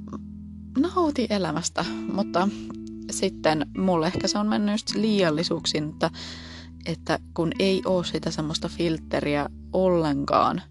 nauti 0.79 1.27
elämästä, 1.31 1.85
mutta 2.13 2.49
sitten 3.11 3.67
mulle 3.77 4.07
ehkä 4.07 4.29
se 4.29 4.39
on 4.39 4.47
mennyt 4.47 4.73
just 4.75 4.95
liiallisuuksiin, 4.95 5.89
että, 5.89 6.11
että 6.87 7.19
kun 7.35 7.53
ei 7.59 7.83
ole 7.85 8.05
sitä 8.05 8.31
semmoista 8.31 8.69
filtteriä 8.69 9.49
ollenkaan, 9.73 10.63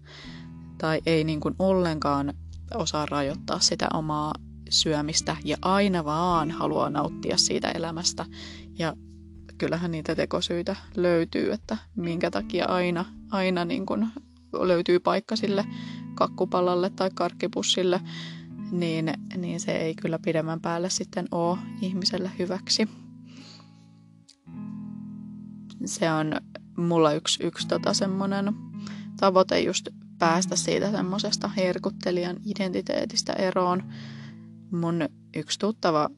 tai 0.78 1.00
ei 1.06 1.24
niin 1.24 1.40
kuin 1.40 1.54
ollenkaan 1.58 2.34
osaa 2.74 3.06
rajoittaa 3.06 3.60
sitä 3.60 3.88
omaa 3.94 4.32
syömistä 4.70 5.36
ja 5.44 5.56
aina 5.62 6.04
vaan 6.04 6.50
haluaa 6.50 6.90
nauttia 6.90 7.36
siitä 7.36 7.70
elämästä. 7.70 8.26
Ja 8.78 8.96
kyllähän 9.58 9.90
niitä 9.90 10.14
tekosyitä 10.14 10.76
löytyy, 10.96 11.52
että 11.52 11.76
minkä 11.96 12.30
takia 12.30 12.66
aina, 12.66 13.04
aina 13.30 13.64
niin 13.64 13.86
kuin 13.86 14.08
löytyy 14.52 15.00
paikka 15.00 15.36
sille 15.36 15.64
kakkupalalle 16.14 16.90
tai 16.90 17.10
karkkipussille, 17.14 18.00
niin, 18.72 19.14
niin 19.36 19.60
se 19.60 19.72
ei 19.72 19.94
kyllä 19.94 20.18
pidemmän 20.18 20.60
päälle 20.60 20.90
sitten 20.90 21.28
ole 21.30 21.58
ihmiselle 21.80 22.30
hyväksi. 22.38 22.88
Se 25.84 26.12
on 26.12 26.32
mulla 26.76 27.12
yksi, 27.12 27.46
yksi 27.46 27.68
tota 27.68 27.94
semmoinen 27.94 28.54
tavoite 29.16 29.60
just 29.60 29.88
päästä 30.18 30.56
siitä 30.56 30.90
semmoisesta 30.90 31.48
herkuttelijan 31.48 32.36
identiteetistä 32.44 33.32
eroon. 33.32 33.92
Mun 34.70 35.08
yksi 35.36 35.58
tuttava 35.58 36.10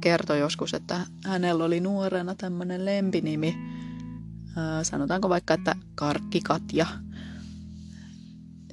kertoi 0.00 0.38
joskus, 0.38 0.74
että 0.74 1.00
hänellä 1.26 1.64
oli 1.64 1.80
nuorena 1.80 2.34
tämmöinen 2.34 2.84
lempinimi, 2.84 3.58
sanotaanko 4.82 5.28
vaikka, 5.28 5.54
että 5.54 5.74
Karkkikatja, 5.94 6.86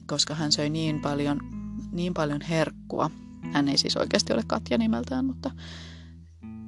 koska 0.05 0.35
hän 0.35 0.51
söi 0.51 0.69
niin 0.69 1.01
paljon, 1.01 1.58
niin 1.91 2.13
paljon 2.13 2.41
herkkua. 2.41 3.09
Hän 3.51 3.69
ei 3.69 3.77
siis 3.77 3.97
oikeasti 3.97 4.33
ole 4.33 4.43
Katja 4.47 4.77
nimeltään, 4.77 5.25
mutta 5.25 5.51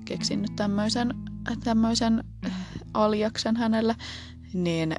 keksin 0.05 0.41
nyt 0.41 0.55
tämmöisen, 0.55 1.13
tämmöisen 1.63 2.23
aliaksen 2.93 3.57
hänelle, 3.57 3.95
niin 4.53 4.95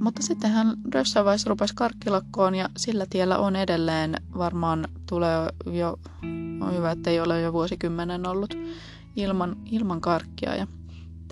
mutta 0.00 0.22
sitten 0.22 0.50
hän 0.50 0.76
jossain 0.94 1.24
vaiheessa 1.24 1.48
rupesi 1.48 1.74
karkkilakkoon 1.74 2.54
ja 2.54 2.68
sillä 2.76 3.06
tiellä 3.10 3.38
on 3.38 3.56
edelleen 3.56 4.14
varmaan 4.38 4.88
tulee 5.08 5.48
jo, 5.72 5.98
on 6.60 6.74
hyvä, 6.74 6.90
että 6.90 7.10
ei 7.10 7.20
ole 7.20 7.40
jo 7.40 7.52
vuosikymmenen 7.52 8.26
ollut 8.26 8.54
ilman, 9.16 9.56
ilman 9.70 10.00
karkkia. 10.00 10.54
Ja 10.54 10.66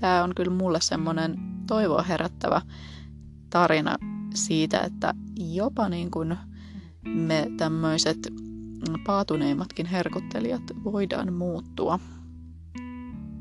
tämä 0.00 0.24
on 0.24 0.32
kyllä 0.36 0.52
mulle 0.52 0.80
semmoinen 0.80 1.36
toivoa 1.66 2.02
herättävä 2.02 2.62
tarina 3.50 3.96
siitä, 4.34 4.80
että 4.80 5.14
jopa 5.36 5.88
niin 5.88 6.10
kuin 6.10 6.36
me 7.06 7.50
tämmöiset 7.56 8.18
paatuneimmatkin 9.06 9.86
herkuttelijat 9.86 10.62
voidaan 10.84 11.32
muuttua. 11.32 11.98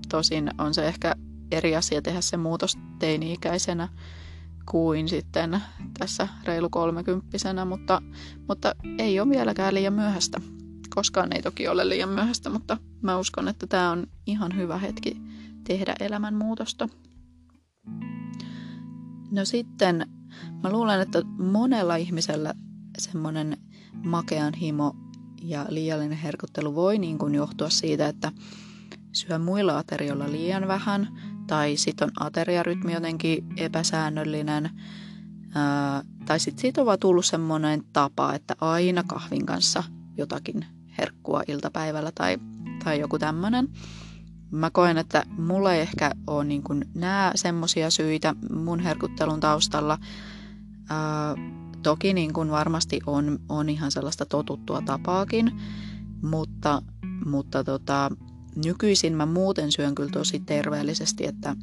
Tosin 0.10 0.52
on 0.58 0.74
se 0.74 0.88
ehkä 0.88 1.16
eri 1.52 1.76
asia 1.76 2.02
tehdä 2.02 2.22
se 2.22 2.38
muutos 2.38 2.78
teini-ikäisenä, 3.00 3.90
kuin 4.72 5.10
sitten 5.10 5.62
tässä 6.00 6.28
reilu 6.44 6.70
kolmekymppisenä, 6.70 7.66
mutta, 7.66 8.02
mutta 8.48 8.76
ei 8.98 9.20
ole 9.20 9.30
vieläkään 9.30 9.74
liian 9.74 9.94
myöhäistä. 9.94 10.42
Koskaan 10.96 11.34
ei 11.34 11.42
toki 11.42 11.68
ole 11.68 11.90
liian 11.90 12.10
myöhäistä, 12.10 12.50
mutta 12.50 12.78
mä 13.02 13.18
uskon, 13.18 13.48
että 13.48 13.68
tämä 13.68 13.92
on 13.92 14.08
ihan 14.28 14.56
hyvä 14.56 14.78
hetki 14.78 15.18
tehdä 15.64 15.96
elämänmuutosta. 16.00 16.90
No 19.32 19.46
sitten 19.46 20.08
mä 20.64 20.72
luulen, 20.72 21.02
että 21.02 21.22
monella 21.38 21.96
ihmisellä 21.96 22.54
semmoinen 22.98 23.58
makean 24.04 24.54
himo 24.54 24.96
ja 25.42 25.66
liiallinen 25.70 26.18
herkuttelu 26.18 26.76
voi 26.76 26.98
niin 26.98 27.18
kuin 27.18 27.36
johtua 27.36 27.70
siitä, 27.70 28.08
että 28.08 28.32
syö 29.12 29.40
muilla 29.40 29.78
aterioilla 29.78 30.32
liian 30.32 30.68
vähän 30.68 31.08
tai 31.48 31.78
sitten 31.78 32.08
on 32.08 32.26
ateriarytmi 32.28 32.94
jotenkin 32.94 33.46
epäsäännöllinen, 33.58 34.70
ää, 35.56 36.04
tai 36.26 36.40
sitten 36.40 36.62
siitä 36.62 36.82
on 36.82 36.88
vaan 36.88 37.00
tullut 37.00 37.26
semmoinen 37.26 37.84
tapa, 37.94 38.34
että 38.34 38.56
aina 38.62 39.04
kahvin 39.04 39.46
kanssa 39.46 39.84
jotakin 40.18 40.66
herkkua 40.98 41.44
iltapäivällä 41.48 42.12
tai, 42.16 42.38
tai 42.84 43.00
joku 43.00 43.20
tämmöinen. 43.20 43.68
Mä 44.52 44.70
koen, 44.70 44.98
että 44.98 45.24
mulla 45.38 45.74
ei 45.74 45.82
ehkä 45.82 46.12
ole 46.28 46.44
niin 46.44 46.64
nämä 46.94 47.32
semmoisia 47.36 47.90
syitä 47.90 48.36
mun 48.54 48.80
herkuttelun 48.80 49.40
taustalla. 49.40 49.98
Ää, 50.90 51.36
toki 51.86 52.14
niin 52.14 52.34
kuin 52.34 52.52
varmasti 52.52 53.00
on, 53.06 53.40
on 53.50 53.70
ihan 53.70 53.92
sellaista 53.92 54.26
totuttua 54.26 54.82
tapaakin, 54.82 55.52
mutta, 56.22 56.82
mutta 57.26 57.64
tota, 57.64 58.12
nykyisin 58.66 59.14
mä 59.14 59.26
muuten 59.26 59.72
syön 59.72 59.96
kyllä 59.96 60.10
tosi 60.12 60.40
terveellisesti, 60.40 61.26
että 61.26 61.56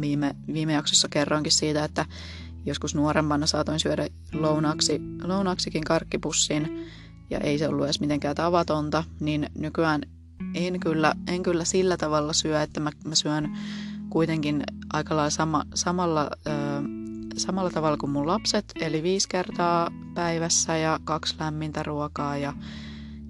viime, 0.00 0.36
viime 0.52 0.72
jaksossa 0.72 1.08
kerroinkin 1.08 1.52
siitä, 1.52 1.84
että 1.84 2.06
joskus 2.64 2.94
nuorempana 2.94 3.46
saatoin 3.46 3.80
syödä 3.80 4.06
lounaaksi, 4.32 5.00
lounaaksikin 5.24 5.84
karkkipussin 5.84 6.86
ja 7.30 7.38
ei 7.38 7.58
se 7.58 7.68
ollut 7.68 7.84
edes 7.84 8.00
mitenkään 8.00 8.36
tavatonta, 8.36 9.04
niin 9.20 9.50
nykyään 9.58 10.02
en 10.54 10.80
kyllä, 10.80 11.14
en 11.26 11.42
kyllä 11.42 11.64
sillä 11.64 11.96
tavalla 11.96 12.32
syö, 12.32 12.62
että 12.62 12.80
mä, 12.80 12.90
mä 13.04 13.14
syön 13.14 13.56
kuitenkin 14.10 14.62
aika 14.92 15.16
lailla 15.16 15.30
sama, 15.30 15.64
samalla, 15.74 16.30
ö, 16.46 16.50
samalla 17.36 17.70
tavalla 17.70 17.96
kuin 17.96 18.10
mun 18.12 18.26
lapset, 18.26 18.64
eli 18.80 19.02
viisi 19.02 19.28
kertaa 19.28 19.90
päivässä 20.14 20.76
ja 20.76 21.00
kaksi 21.04 21.34
lämmintä 21.40 21.82
ruokaa 21.82 22.36
ja, 22.36 22.52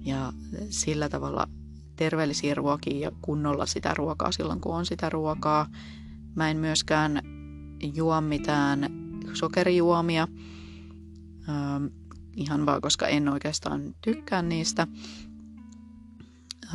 ja 0.05 0.33
sillä 0.69 1.09
tavalla 1.09 1.47
terveellisiä 1.95 2.55
ruokia 2.55 2.99
ja 2.99 3.11
kunnolla 3.21 3.65
sitä 3.65 3.93
ruokaa 3.93 4.31
silloin, 4.31 4.61
kun 4.61 4.75
on 4.75 4.85
sitä 4.85 5.09
ruokaa. 5.09 5.67
Mä 6.35 6.49
en 6.49 6.57
myöskään 6.57 7.21
juo 7.93 8.21
mitään 8.21 8.85
sokerijuomia, 9.33 10.27
ähm, 11.49 11.85
ihan 12.35 12.65
vaan 12.65 12.81
koska 12.81 13.07
en 13.07 13.29
oikeastaan 13.29 13.95
tykkää 14.01 14.41
niistä. 14.41 14.87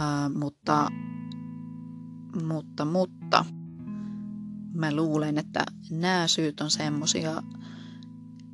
Äh, 0.00 0.30
mutta, 0.34 0.88
mutta, 2.42 2.84
mutta 2.84 3.44
mä 4.78 4.94
luulen, 4.94 5.38
että 5.38 5.66
nämä 5.90 6.26
syyt 6.26 6.60
on 6.60 6.70
semmosia 6.70 7.42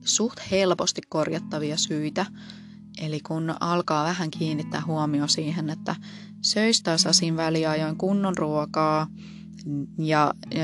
suht 0.05 0.41
helposti 0.51 1.03
korjattavia 1.09 1.77
syitä. 1.77 2.27
Eli 2.99 3.21
kun 3.21 3.55
alkaa 3.61 4.05
vähän 4.05 4.31
kiinnittää 4.31 4.83
huomio 4.87 5.27
siihen, 5.27 5.71
että 5.71 5.97
söisi 6.43 6.83
tasasin 6.83 7.37
väliajoin 7.37 7.97
kunnon 7.97 8.39
ruokaa 8.39 9.07
ja 9.99 10.35
ö, 10.55 10.59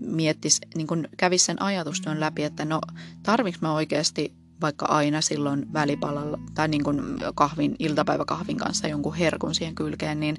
miettis, 0.00 0.60
niin 0.74 0.86
kun 0.86 1.08
kävisi 1.16 1.44
sen 1.44 1.62
ajatustyön 1.62 2.20
läpi, 2.20 2.42
että 2.42 2.64
no 2.64 2.80
tarviks 3.22 3.60
mä 3.60 3.74
oikeasti 3.74 4.34
vaikka 4.60 4.86
aina 4.86 5.20
silloin 5.20 5.72
välipalalla 5.72 6.38
tai 6.54 6.68
niin 6.68 6.84
kun 6.84 7.18
kahvin, 7.34 7.76
iltapäiväkahvin 7.78 8.56
kanssa 8.56 8.88
jonkun 8.88 9.14
herkun 9.14 9.54
siihen 9.54 9.74
kylkeen, 9.74 10.20
niin 10.20 10.36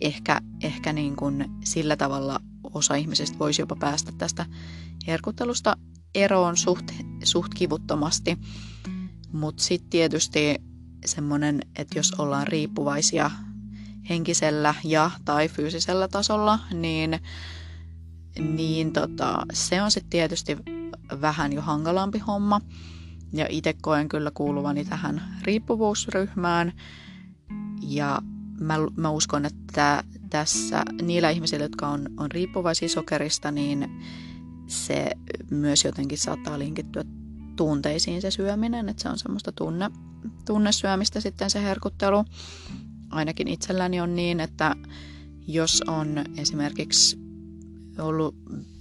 ehkä, 0.00 0.40
ehkä 0.62 0.92
niin 0.92 1.16
kun 1.16 1.44
sillä 1.64 1.96
tavalla 1.96 2.40
osa 2.74 2.94
ihmisistä 2.94 3.38
voisi 3.38 3.62
jopa 3.62 3.76
päästä 3.76 4.12
tästä 4.18 4.46
herkuttelusta 5.06 5.76
eroon 6.14 6.56
suht, 6.56 6.92
suht 7.24 7.54
kivuttomasti. 7.54 8.38
Mutta 9.32 9.62
sitten 9.62 9.90
tietysti 9.90 10.58
semmoinen, 11.04 11.60
että 11.76 11.98
jos 11.98 12.12
ollaan 12.12 12.46
riippuvaisia 12.46 13.30
henkisellä 14.08 14.74
ja 14.84 15.10
tai 15.24 15.48
fyysisellä 15.48 16.08
tasolla, 16.08 16.58
niin, 16.72 17.20
niin 18.40 18.92
tota, 18.92 19.46
se 19.52 19.82
on 19.82 19.90
sitten 19.90 20.10
tietysti 20.10 20.56
vähän 21.20 21.52
jo 21.52 21.62
hankalampi 21.62 22.18
homma. 22.18 22.60
Ja 23.32 23.46
itse 23.48 23.74
koen 23.82 24.08
kyllä 24.08 24.30
kuuluvani 24.34 24.84
tähän 24.84 25.38
riippuvuusryhmään. 25.42 26.72
Ja 27.82 28.22
mä, 28.60 28.74
mä 28.96 29.10
uskon, 29.10 29.46
että 29.46 30.04
tässä 30.32 30.84
niillä 31.02 31.30
ihmisillä, 31.30 31.64
jotka 31.64 31.88
on, 31.88 32.08
on 32.16 32.30
riippuvaisia 32.30 32.88
sokerista, 32.88 33.50
niin 33.50 34.02
se 34.66 35.10
myös 35.50 35.84
jotenkin 35.84 36.18
saattaa 36.18 36.58
linkittyä 36.58 37.04
tunteisiin 37.56 38.22
se 38.22 38.30
syöminen, 38.30 38.88
että 38.88 39.02
se 39.02 39.08
on 39.08 39.18
semmoista 39.18 39.52
tunne, 39.52 39.90
tunnesyömistä 40.46 41.20
sitten 41.20 41.50
se 41.50 41.62
herkuttelu. 41.62 42.24
Ainakin 43.10 43.48
itselläni 43.48 44.00
on 44.00 44.16
niin, 44.16 44.40
että 44.40 44.76
jos 45.46 45.82
on 45.86 46.24
esimerkiksi 46.36 47.18
ollut, 47.98 48.34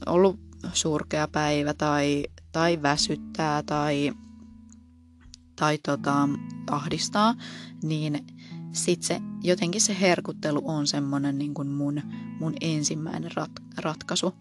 ollut 0.05 0.39
surkea 0.73 1.27
päivä 1.27 1.73
tai, 1.73 2.25
tai 2.51 2.81
väsyttää 2.81 3.63
tai, 3.63 4.11
tai 5.55 5.77
tota, 5.77 6.29
ahdistaa, 6.71 7.35
niin 7.83 8.27
sitten 8.71 9.07
se, 9.07 9.21
jotenkin 9.43 9.81
se 9.81 9.97
herkuttelu 10.01 10.61
on 10.65 10.87
semmoinen 10.87 11.37
niin 11.37 11.53
kuin 11.53 11.67
mun, 11.67 12.01
mun 12.39 12.53
ensimmäinen 12.61 13.31
rat, 13.35 13.51
ratkaisu. 13.77 14.33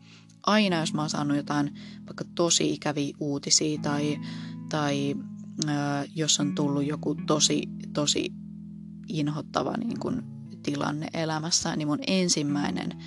Aina 0.46 0.80
jos 0.80 0.94
mä 0.94 1.00
oon 1.00 1.10
saanut 1.10 1.36
jotain 1.36 1.74
vaikka 2.06 2.24
tosi 2.34 2.72
ikäviä 2.72 3.16
uutisia 3.20 3.80
tai, 3.80 4.20
tai 4.68 5.14
ää, 5.66 6.04
jos 6.14 6.40
on 6.40 6.54
tullut 6.54 6.86
joku 6.86 7.14
tosi, 7.26 7.62
tosi 7.92 8.32
inhottava 9.08 9.76
niin 9.76 10.00
kuin 10.00 10.22
tilanne 10.62 11.08
elämässä, 11.14 11.76
niin 11.76 11.88
mun 11.88 11.98
ensimmäinen 12.06 12.98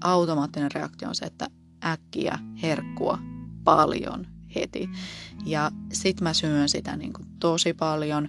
automaattinen 0.00 0.72
reaktio 0.72 1.08
on 1.08 1.14
se, 1.14 1.24
että 1.24 1.48
äkkiä 1.84 2.38
herkkua 2.62 3.18
paljon 3.64 4.26
heti. 4.54 4.90
Ja 5.46 5.70
sit 5.92 6.20
mä 6.20 6.32
syön 6.32 6.68
sitä 6.68 6.96
niin 6.96 7.12
kuin 7.12 7.28
tosi 7.40 7.74
paljon, 7.74 8.28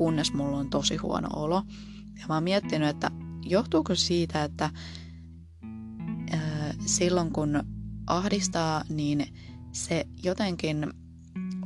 kunnes 0.00 0.32
mulla 0.32 0.58
on 0.58 0.70
tosi 0.70 0.96
huono 0.96 1.28
olo. 1.36 1.62
Ja 2.20 2.24
mä 2.28 2.34
oon 2.34 2.44
miettinyt, 2.44 2.88
että 2.88 3.10
johtuuko 3.42 3.94
siitä, 3.94 4.44
että 4.44 4.70
ää, 6.32 6.74
silloin 6.86 7.32
kun 7.32 7.62
ahdistaa, 8.06 8.84
niin 8.88 9.26
se 9.72 10.06
jotenkin 10.22 10.86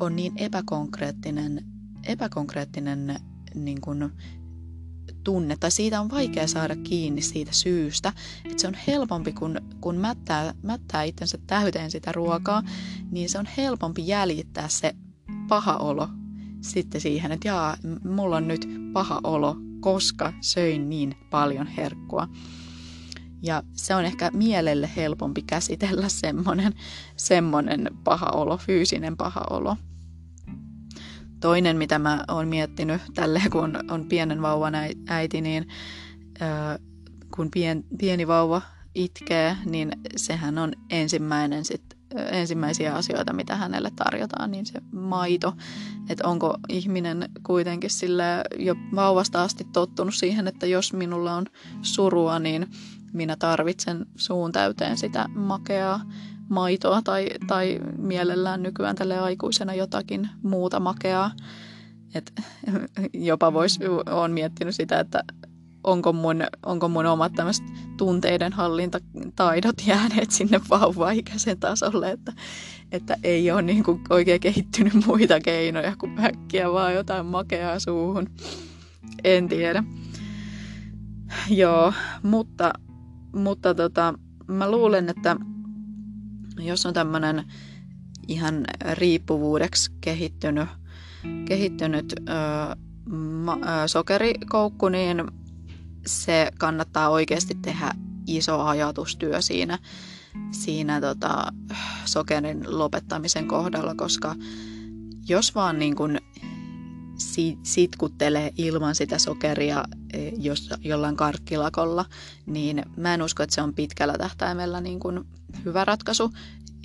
on 0.00 0.16
niin 0.16 0.32
epäkonkreettinen, 0.36 1.64
epäkonkreettinen 2.06 3.16
niin 3.54 3.80
kuin 3.80 4.10
tunne, 5.24 5.56
tai 5.56 5.70
siitä 5.70 6.00
on 6.00 6.10
vaikea 6.10 6.46
saada 6.46 6.76
kiinni 6.76 7.22
siitä 7.22 7.52
syystä, 7.52 8.12
että 8.44 8.60
se 8.60 8.68
on 8.68 8.76
helpompi, 8.86 9.32
kun, 9.32 9.60
kun 9.80 9.96
mättää, 9.96 10.54
mättää 10.62 11.02
itsensä 11.02 11.38
täyteen 11.46 11.90
sitä 11.90 12.12
ruokaa, 12.12 12.62
niin 13.10 13.28
se 13.28 13.38
on 13.38 13.46
helpompi 13.56 14.06
jäljittää 14.06 14.68
se 14.68 14.94
paha 15.48 15.76
olo 15.76 16.08
sitten 16.64 17.00
siihen, 17.00 17.32
että 17.32 17.48
jaa, 17.48 17.76
mulla 18.04 18.36
on 18.36 18.48
nyt 18.48 18.68
paha 18.92 19.20
olo, 19.24 19.56
koska 19.80 20.32
söin 20.40 20.88
niin 20.88 21.14
paljon 21.30 21.66
herkkua. 21.66 22.28
Ja 23.42 23.62
se 23.72 23.94
on 23.94 24.04
ehkä 24.04 24.30
mielelle 24.34 24.90
helpompi 24.96 25.42
käsitellä 25.42 26.08
semmoinen, 26.08 26.72
semmoinen 27.16 27.90
paha 28.04 28.26
olo, 28.26 28.56
fyysinen 28.56 29.16
paha 29.16 29.44
olo. 29.50 29.76
Toinen, 31.40 31.76
mitä 31.76 31.98
mä 31.98 32.24
oon 32.28 32.48
miettinyt 32.48 33.02
tälle, 33.14 33.42
kun 33.52 33.78
on, 33.90 34.04
pienen 34.08 34.42
vauvan 34.42 34.74
äiti, 35.08 35.40
niin 35.40 35.68
kun 37.36 37.50
pien, 37.50 37.84
pieni 37.98 38.26
vauva 38.26 38.62
itkee, 38.94 39.56
niin 39.64 39.92
sehän 40.16 40.58
on 40.58 40.72
ensimmäinen 40.90 41.64
sit, 41.64 41.82
ensimmäisiä 42.16 42.94
asioita, 42.94 43.32
mitä 43.32 43.56
hänelle 43.56 43.90
tarjotaan, 43.96 44.50
niin 44.50 44.66
se 44.66 44.82
maito. 44.92 45.52
Että 46.08 46.28
onko 46.28 46.58
ihminen 46.68 47.28
kuitenkin 47.42 47.90
sille 47.90 48.24
jo 48.58 48.74
vauvasta 48.94 49.42
asti 49.42 49.66
tottunut 49.72 50.14
siihen, 50.14 50.48
että 50.48 50.66
jos 50.66 50.92
minulla 50.92 51.34
on 51.34 51.46
surua, 51.82 52.38
niin 52.38 52.66
minä 53.12 53.36
tarvitsen 53.36 54.06
suun 54.16 54.52
täyteen 54.52 54.96
sitä 54.96 55.28
makeaa 55.34 56.00
maitoa 56.48 57.02
tai, 57.02 57.28
tai 57.46 57.80
mielellään 57.98 58.62
nykyään 58.62 58.96
tälle 58.96 59.18
aikuisena 59.18 59.74
jotakin 59.74 60.28
muuta 60.42 60.80
makeaa. 60.80 61.30
Et 62.14 62.32
jopa 63.12 63.52
vois, 63.52 63.78
on 64.10 64.32
miettinyt 64.32 64.74
sitä, 64.74 65.00
että 65.00 65.24
onko 65.84 66.12
mun, 66.12 66.36
onko 66.66 66.88
mun 66.88 67.06
omat 67.06 67.32
tämmöiset 67.32 67.64
tunteiden 67.96 68.52
hallintataidot 68.52 69.86
jääneet 69.86 70.30
sinne 70.30 70.60
vauvaikäisen 70.70 71.60
tasolle, 71.60 72.10
että, 72.10 72.32
että 72.92 73.16
ei 73.22 73.50
ole 73.50 73.62
niin 73.62 73.84
kuin 73.84 74.00
oikein 74.10 74.40
kehittynyt 74.40 75.06
muita 75.06 75.40
keinoja 75.40 75.96
kuin 75.96 76.24
äkkiä 76.24 76.72
vaan 76.72 76.94
jotain 76.94 77.26
makeaa 77.26 77.78
suuhun. 77.78 78.26
En 79.24 79.48
tiedä. 79.48 79.84
Joo, 81.50 81.92
mutta, 82.22 82.72
mutta 83.36 83.74
tota, 83.74 84.14
mä 84.46 84.70
luulen, 84.70 85.08
että 85.08 85.36
jos 86.58 86.86
on 86.86 86.94
tämmöinen 86.94 87.44
ihan 88.28 88.64
riippuvuudeksi 88.92 89.92
kehittynyt, 90.00 90.68
kehittynyt 91.44 92.12
ö, 92.12 92.32
ma, 93.16 93.54
ö, 93.54 93.88
sokerikoukku, 93.88 94.88
niin 94.88 95.22
se 96.06 96.50
kannattaa 96.58 97.08
oikeasti 97.08 97.54
tehdä 97.62 97.94
iso 98.26 98.60
ajatustyö 98.60 99.42
siinä, 99.42 99.78
siinä 100.50 101.00
tota, 101.00 101.52
sokerin 102.04 102.78
lopettamisen 102.78 103.48
kohdalla, 103.48 103.94
koska 103.94 104.34
jos 105.28 105.54
vaan 105.54 105.78
niin 105.78 105.96
kuin 105.96 106.20
sitkuttelee 107.62 108.52
ilman 108.56 108.94
sitä 108.94 109.18
sokeria 109.18 109.84
jos, 110.38 110.70
jollain 110.84 111.16
karkkilakolla, 111.16 112.04
niin 112.46 112.82
mä 112.96 113.14
en 113.14 113.22
usko, 113.22 113.42
että 113.42 113.54
se 113.54 113.62
on 113.62 113.74
pitkällä 113.74 114.14
tähtäimellä 114.18 114.80
niin 114.80 115.00
kuin 115.00 115.24
hyvä 115.64 115.84
ratkaisu. 115.84 116.32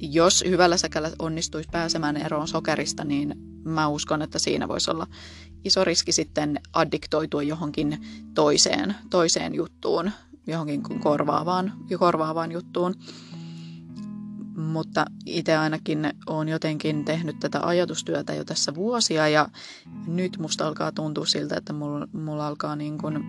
Jos 0.02 0.44
hyvällä 0.48 0.78
säkällä 0.78 1.12
onnistuisi 1.20 1.70
pääsemään 1.72 2.18
eroon 2.18 2.48
sokerista, 2.48 3.04
niin 3.04 3.36
mä 3.64 3.88
uskon, 3.88 4.22
että 4.22 4.40
siinä 4.40 4.68
voisi 4.68 4.92
olla 4.92 5.08
iso 5.64 5.84
riski 5.84 6.12
sitten 6.12 6.60
addiktoitua 6.74 7.44
johonkin 7.44 8.02
toiseen, 8.34 8.96
toiseen 9.10 9.56
juttuun, 9.56 10.12
johonkin 10.48 10.84
korvaavaan, 11.00 11.74
korvaavaan 12.00 12.52
juttuun. 12.52 12.96
Mutta 14.60 15.06
itse 15.26 15.58
ainakin 15.58 16.14
olen 16.28 16.48
jotenkin 16.48 17.06
tehnyt 17.06 17.40
tätä 17.40 17.60
ajatustyötä 17.64 18.34
jo 18.34 18.46
tässä 18.46 18.76
vuosia 18.76 19.28
ja 19.28 19.50
nyt 20.08 20.38
musta 20.38 20.68
alkaa 20.68 20.92
tuntua 20.92 21.26
siltä, 21.26 21.56
että 21.58 21.74
mulla, 21.74 22.08
mulla 22.14 22.48
alkaa 22.48 22.76
niin 22.76 22.98
kuin, 22.98 23.24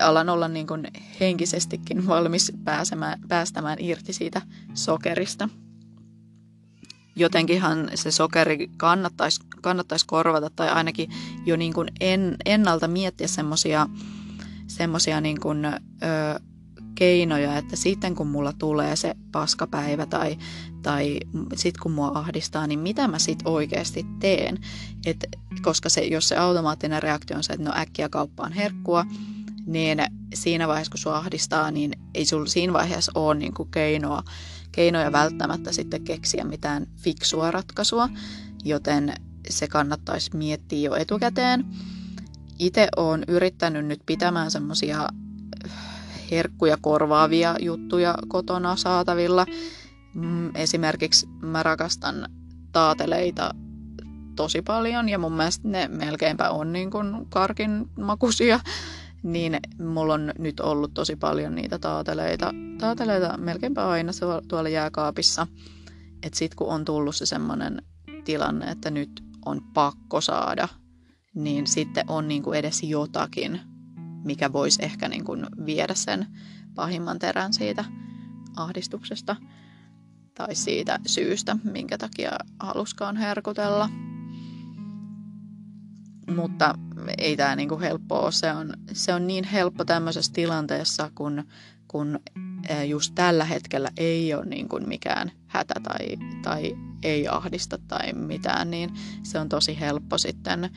alan 0.00 0.28
olla 0.28 0.48
niin 0.48 0.66
kuin 0.66 0.86
henkisestikin 1.20 2.06
valmis 2.06 2.52
pääsemään, 2.64 3.20
päästämään 3.28 3.78
irti 3.80 4.12
siitä 4.12 4.42
sokerista. 4.74 5.48
Jotenkinhan 7.16 7.90
se 7.94 8.10
sokeri 8.10 8.70
kannattaisi, 8.76 9.40
kannattaisi 9.62 10.06
korvata 10.06 10.50
tai 10.56 10.68
ainakin 10.68 11.10
jo 11.46 11.56
niin 11.56 11.72
kuin 11.72 11.88
en, 12.00 12.36
ennalta 12.44 12.88
miettiä 12.88 13.28
semmoisia 13.28 13.86
semmosia 14.66 15.20
niin 15.20 15.38
keinoja, 16.98 17.56
että 17.56 17.76
sitten 17.76 18.14
kun 18.14 18.26
mulla 18.26 18.52
tulee 18.52 18.96
se 18.96 19.14
paskapäivä 19.32 20.06
tai, 20.06 20.38
tai 20.82 21.20
sitten 21.54 21.82
kun 21.82 21.92
mua 21.92 22.10
ahdistaa, 22.14 22.66
niin 22.66 22.78
mitä 22.78 23.08
mä 23.08 23.18
sitten 23.18 23.48
oikeasti 23.48 24.06
teen. 24.20 24.58
Et, 25.06 25.26
koska 25.62 25.88
se, 25.88 26.00
jos 26.00 26.28
se 26.28 26.36
automaattinen 26.36 27.02
reaktio 27.02 27.36
on 27.36 27.42
se, 27.42 27.52
että 27.52 27.64
no 27.64 27.72
äkkiä 27.76 28.08
kauppaan 28.08 28.52
herkkua, 28.52 29.04
niin 29.66 29.98
siinä 30.34 30.68
vaiheessa, 30.68 30.90
kun 30.90 30.98
sua 30.98 31.16
ahdistaa, 31.16 31.70
niin 31.70 31.92
ei 32.14 32.24
sulla 32.24 32.46
siinä 32.46 32.72
vaiheessa 32.72 33.12
ole 33.14 33.34
niin 33.34 33.54
kuin 33.54 33.70
keinoa, 33.70 34.22
keinoja 34.72 35.12
välttämättä 35.12 35.72
sitten 35.72 36.04
keksiä 36.04 36.44
mitään 36.44 36.86
fiksua 36.96 37.50
ratkaisua, 37.50 38.08
joten 38.64 39.14
se 39.50 39.68
kannattaisi 39.68 40.36
miettiä 40.36 40.88
jo 40.88 40.94
etukäteen. 40.94 41.64
Itse 42.58 42.88
olen 42.96 43.24
yrittänyt 43.28 43.86
nyt 43.86 44.00
pitämään 44.06 44.50
semmoisia 44.50 45.08
herkkuja 46.30 46.78
korvaavia 46.80 47.56
juttuja 47.60 48.14
kotona 48.28 48.76
saatavilla. 48.76 49.46
Mm, 50.14 50.54
esimerkiksi 50.54 51.26
mä 51.42 51.62
rakastan 51.62 52.28
taateleita 52.72 53.54
tosi 54.36 54.62
paljon 54.62 55.08
ja 55.08 55.18
mun 55.18 55.32
mielestä 55.32 55.68
ne 55.68 55.88
melkeinpä 55.88 56.50
on 56.50 56.72
niin 56.72 56.90
kuin 56.90 57.26
karkin 57.30 57.90
makuisia. 58.00 58.60
Niin 59.22 59.58
mulla 59.78 60.14
on 60.14 60.32
nyt 60.38 60.60
ollut 60.60 60.94
tosi 60.94 61.16
paljon 61.16 61.54
niitä 61.54 61.78
taateleita, 61.78 62.54
taateleita 62.78 63.36
melkeinpä 63.36 63.88
aina 63.88 64.12
tuolla 64.48 64.68
jääkaapissa. 64.68 65.46
Että 66.22 66.38
sit 66.38 66.54
kun 66.54 66.68
on 66.68 66.84
tullut 66.84 67.16
se 67.16 67.26
semmoinen 67.26 67.82
tilanne, 68.24 68.66
että 68.70 68.90
nyt 68.90 69.24
on 69.46 69.60
pakko 69.74 70.20
saada, 70.20 70.68
niin 71.34 71.66
sitten 71.66 72.04
on 72.08 72.28
niin 72.28 72.42
kuin 72.42 72.58
edes 72.58 72.82
jotakin, 72.82 73.60
mikä 74.24 74.52
voisi 74.52 74.84
ehkä 74.84 75.08
niin 75.08 75.24
kuin 75.24 75.46
viedä 75.66 75.94
sen 75.94 76.26
pahimman 76.74 77.18
terän 77.18 77.52
siitä 77.52 77.84
ahdistuksesta. 78.56 79.36
tai 80.34 80.54
siitä 80.54 80.98
syystä, 81.06 81.56
minkä 81.64 81.98
takia 81.98 82.30
haluskaan 82.60 83.16
herkutella. 83.16 83.88
Mutta 86.36 86.74
ei 87.18 87.36
tämä 87.36 87.56
niinku 87.56 87.80
helppo 87.80 88.20
ole. 88.20 88.32
Se 88.32 88.52
on, 88.52 88.74
se 88.92 89.14
on 89.14 89.26
niin 89.26 89.44
helppo 89.44 89.84
tämmöisessä 89.84 90.32
tilanteessa, 90.32 91.10
kun, 91.14 91.44
kun 91.88 92.20
just 92.86 93.12
tällä 93.14 93.44
hetkellä 93.44 93.90
ei 93.96 94.34
ole 94.34 94.44
niinku 94.44 94.80
mikään 94.86 95.32
hätä 95.46 95.74
tai, 95.82 95.98
tai 96.42 96.76
ei 97.02 97.28
ahdista 97.28 97.78
tai 97.88 98.12
mitään, 98.12 98.70
niin 98.70 98.90
se 99.22 99.38
on 99.38 99.48
tosi 99.48 99.80
helppo 99.80 100.18
sitten 100.18 100.70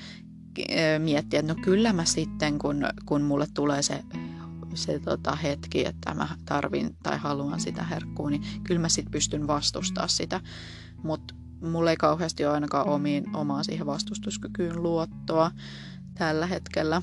miettiä, 1.00 1.40
että 1.40 1.54
no 1.54 1.60
kyllä 1.62 1.94
mä 1.94 2.06
sitten, 2.06 2.60
kun, 2.60 2.86
kun 3.06 3.22
mulle 3.22 3.48
tulee 3.54 3.82
se 3.82 4.04
se 4.74 5.00
tota, 5.00 5.36
hetki, 5.36 5.86
että 5.86 6.14
mä 6.14 6.28
tarvin 6.46 6.96
tai 7.04 7.18
haluan 7.18 7.60
sitä 7.60 7.84
herkkua, 7.84 8.30
niin 8.30 8.44
kyllä 8.64 8.82
mä 8.82 8.90
sitten 8.90 9.12
pystyn 9.12 9.48
vastustaa 9.48 10.08
sitä. 10.08 10.42
Mutta 11.04 11.34
mulla 11.62 11.90
ei 11.90 11.98
kauheasti 11.98 12.46
ole 12.46 12.54
ainakaan 12.54 12.88
omiin, 12.88 13.36
omaan 13.36 13.64
siihen 13.64 13.86
vastustuskykyyn 13.86 14.84
luottoa 14.84 15.52
tällä 16.14 16.46
hetkellä. 16.46 17.02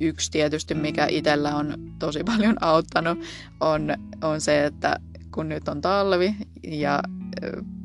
Yksi 0.00 0.30
tietysti, 0.30 0.74
mikä 0.74 1.06
itsellä 1.06 1.56
on 1.56 1.94
tosi 1.98 2.24
paljon 2.24 2.56
auttanut, 2.60 3.18
on, 3.60 3.88
on 4.22 4.40
se, 4.40 4.64
että 4.64 5.00
kun 5.34 5.48
nyt 5.48 5.68
on 5.68 5.80
talvi 5.80 6.36
ja 6.62 7.02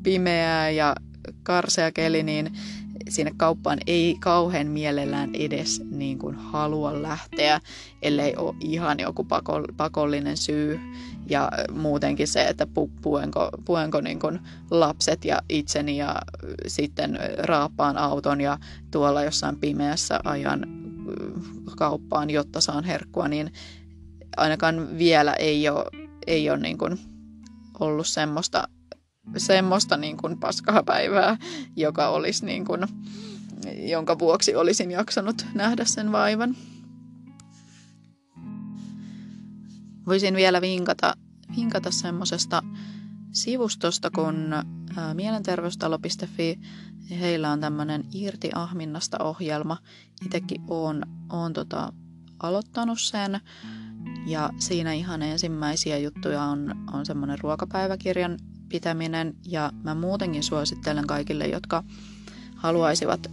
pimeää 0.03 0.69
ja 0.69 0.95
karsea 1.43 1.91
keli, 1.91 2.23
niin 2.23 2.53
sinne 3.09 3.31
kauppaan 3.37 3.79
ei 3.87 4.17
kauhean 4.19 4.67
mielellään 4.67 5.29
edes 5.35 5.81
niin 5.91 6.19
kuin 6.19 6.35
halua 6.35 7.01
lähteä, 7.01 7.61
ellei 8.01 8.35
ole 8.35 8.55
ihan 8.59 8.99
joku 8.99 9.27
pakollinen 9.77 10.37
syy. 10.37 10.79
Ja 11.29 11.51
muutenkin 11.71 12.27
se, 12.27 12.43
että 12.43 12.67
puenko, 13.01 13.49
puenko 13.65 14.01
niin 14.01 14.19
kuin 14.19 14.39
lapset 14.71 15.25
ja 15.25 15.41
itseni 15.49 15.97
ja 15.97 16.15
sitten 16.67 17.19
raappaan 17.37 17.97
auton 17.97 18.41
ja 18.41 18.57
tuolla 18.91 19.23
jossain 19.23 19.59
pimeässä 19.59 20.19
ajan 20.23 20.65
kauppaan, 21.77 22.29
jotta 22.29 22.61
saan 22.61 22.83
herkkua, 22.83 23.27
niin 23.27 23.51
ainakaan 24.37 24.97
vielä 24.97 25.33
ei 25.33 25.69
ole, 25.69 25.85
ei 26.27 26.49
ole 26.49 26.59
niin 26.59 26.77
kuin 26.77 26.99
ollut 27.79 28.07
semmoista 28.07 28.67
semmoista 29.37 29.97
niin 29.97 30.17
kuin 30.17 30.39
paskaa 30.39 30.83
päivää, 30.83 31.37
joka 31.75 32.09
olisi 32.09 32.45
niin 32.45 32.65
kuin, 32.65 32.81
jonka 33.75 34.19
vuoksi 34.19 34.55
olisin 34.55 34.91
jaksanut 34.91 35.45
nähdä 35.53 35.85
sen 35.85 36.11
vaivan. 36.11 36.55
Voisin 40.07 40.35
vielä 40.35 40.61
vinkata, 40.61 41.13
vinkata 41.55 41.91
semmoisesta 41.91 42.61
sivustosta 43.31 44.11
kuin 44.11 44.35
mielenterveystalo.fi. 45.13 46.59
Heillä 47.19 47.51
on 47.51 47.59
tämmöinen 47.59 48.03
Irti 48.13 48.49
Ahminnasta 48.55 49.17
ohjelma. 49.23 49.77
Itsekin 50.25 50.61
olen, 50.67 51.05
olen 51.29 51.53
tota, 51.53 51.93
aloittanut 52.39 53.01
sen. 53.01 53.39
Ja 54.27 54.49
siinä 54.59 54.93
ihan 54.93 55.21
ensimmäisiä 55.21 55.97
juttuja 55.97 56.43
on, 56.43 56.75
on 56.93 57.05
semmoinen 57.05 57.39
ruokapäiväkirjan 57.39 58.37
pitäminen 58.69 59.35
ja 59.45 59.71
mä 59.83 59.95
muutenkin 59.95 60.43
suosittelen 60.43 61.07
kaikille, 61.07 61.47
jotka 61.47 61.83
haluaisivat 62.55 63.27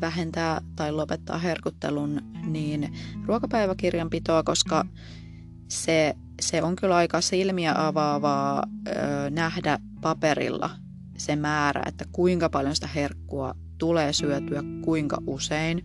vähentää 0.00 0.60
tai 0.76 0.92
lopettaa 0.92 1.38
herkuttelun, 1.38 2.20
niin 2.46 2.94
ruokapäiväkirjanpitoa, 3.26 4.42
koska 4.42 4.84
se, 5.68 6.14
se 6.40 6.62
on 6.62 6.76
kyllä 6.76 6.96
aika 6.96 7.20
silmiä 7.20 7.74
avaavaa 7.76 8.62
ö, 8.88 8.92
nähdä 9.30 9.78
paperilla 10.00 10.70
se 11.16 11.36
määrä, 11.36 11.82
että 11.86 12.04
kuinka 12.12 12.48
paljon 12.48 12.74
sitä 12.74 12.86
herkkua 12.86 13.54
tulee 13.78 14.12
syötyä, 14.12 14.62
kuinka 14.84 15.18
usein. 15.26 15.84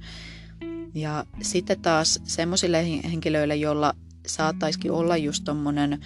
Ja 0.94 1.26
sitten 1.41 1.82
taas 1.82 2.20
semmoisille 2.24 2.86
henkilöille, 3.04 3.56
joilla 3.56 3.94
saattaisikin 4.28 4.91
olla 4.91 5.18
just 5.18 5.44
tommonen 5.44 6.00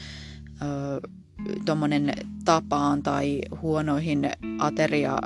tuommoinen 1.66 2.14
tapaan 2.46 3.04
tai 3.04 3.42
huonoihin 3.62 4.32
ateria, 4.60 5.18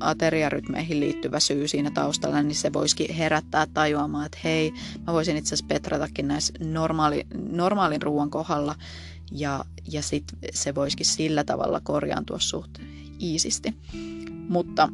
ateriarytmeihin 0.00 1.00
liittyvä 1.00 1.40
syy 1.40 1.68
siinä 1.68 1.90
taustalla, 1.90 2.42
niin 2.42 2.54
se 2.54 2.72
voisikin 2.72 3.14
herättää 3.14 3.66
tajuamaan, 3.74 4.26
että 4.26 4.38
hei, 4.44 4.72
mä 5.06 5.12
voisin 5.12 5.36
itse 5.36 5.48
asiassa 5.54 5.66
petratakin 5.68 6.28
näissä 6.28 6.52
normaali, 6.64 7.26
normaalin 7.50 8.02
ruoan 8.02 8.30
kohdalla 8.30 8.74
ja, 9.32 9.64
ja 9.92 10.02
sitten 10.02 10.38
se 10.52 10.74
voisikin 10.74 11.06
sillä 11.06 11.44
tavalla 11.44 11.80
korjaantua 11.80 12.38
suht 12.38 12.78
iisisti. 13.20 13.74
Mutta 14.48 14.88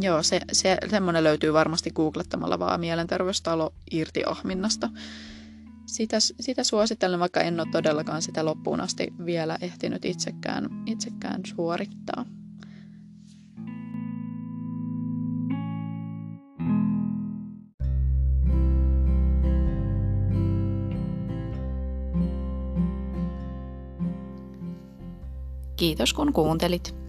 joo, 0.00 0.22
se, 0.22 0.40
se, 0.52 0.78
semmoinen 0.90 1.24
löytyy 1.24 1.52
varmasti 1.52 1.90
googlettamalla 1.90 2.58
vaan 2.58 2.80
mielenterveystalo 2.80 3.74
irti 3.90 4.22
ahminnasta 4.26 4.90
sitä, 5.94 6.20
sitä 6.20 6.64
suosittelen, 6.64 7.20
vaikka 7.20 7.40
en 7.40 7.60
ole 7.60 7.68
todellakaan 7.72 8.22
sitä 8.22 8.44
loppuun 8.44 8.80
asti 8.80 9.12
vielä 9.24 9.58
ehtinyt 9.60 10.04
itsekään, 10.04 10.68
itsekään 10.86 11.40
suorittaa. 11.46 12.24
Kiitos 25.76 26.14
kun 26.14 26.32
kuuntelit. 26.32 27.03